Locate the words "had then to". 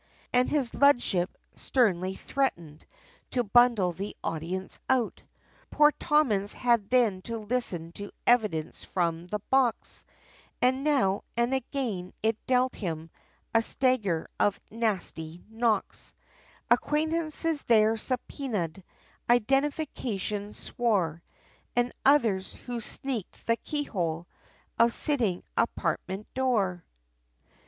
6.53-7.37